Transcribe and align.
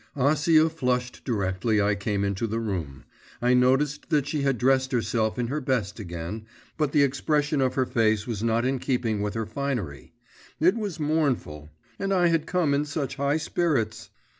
Acia 0.17 0.67
flushed 0.67 1.23
directly 1.25 1.79
I 1.79 1.93
came 1.93 2.23
into 2.23 2.47
the 2.47 2.59
room; 2.59 3.03
I 3.39 3.53
noticed 3.53 4.09
that 4.09 4.25
she 4.25 4.41
had 4.41 4.57
dressed 4.57 4.91
herself 4.91 5.37
in 5.37 5.45
her 5.49 5.61
best 5.61 5.99
again, 5.99 6.47
but 6.75 6.91
the 6.91 7.03
expression 7.03 7.61
of 7.61 7.75
her 7.75 7.85
face 7.85 8.25
was 8.25 8.41
not 8.41 8.65
in 8.65 8.79
keeping 8.79 9.21
with 9.21 9.35
her 9.35 9.45
finery; 9.45 10.11
it 10.59 10.75
was 10.75 10.99
mournful. 10.99 11.69
And 11.99 12.11
I 12.11 12.29
had 12.29 12.47
come 12.47 12.73
in 12.73 12.85
such 12.85 13.17
high 13.17 13.37
spirits! 13.37 14.09